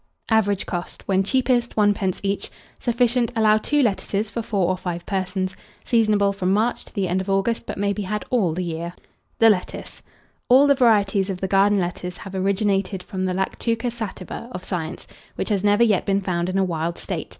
Average 0.31 0.65
cost, 0.65 1.07
when 1.07 1.21
cheapest, 1.21 1.75
1d. 1.75 2.21
each. 2.23 2.49
Sufficient. 2.79 3.31
Allow 3.35 3.57
2 3.59 3.83
lettuces 3.83 4.31
for 4.31 4.41
4 4.41 4.67
or 4.69 4.75
5 4.75 5.05
persons. 5.05 5.55
Seasonable 5.85 6.33
from 6.33 6.51
March 6.51 6.83
to 6.85 6.93
the 6.95 7.07
end 7.07 7.21
of 7.21 7.29
August, 7.29 7.67
but 7.67 7.77
may 7.77 7.93
be 7.93 8.01
had 8.01 8.25
all 8.31 8.51
the 8.53 8.63
year. 8.63 8.93
[Illustration: 9.39 9.51
LETTUCE.] 9.51 9.69
THE 9.69 9.77
LETTUCE. 9.77 10.03
All 10.49 10.65
the 10.65 10.73
varieties 10.73 11.29
of 11.29 11.39
the 11.39 11.47
garden 11.47 11.77
lettuce 11.77 12.17
have 12.17 12.33
originated 12.33 13.03
from 13.03 13.25
the 13.25 13.33
Lactuca 13.35 13.91
sativa 13.91 14.49
of 14.53 14.63
science, 14.63 15.05
which 15.35 15.49
has 15.49 15.63
never 15.63 15.83
yet 15.83 16.07
been 16.07 16.21
found 16.21 16.49
in 16.49 16.57
a 16.57 16.63
wild 16.63 16.97
state. 16.97 17.29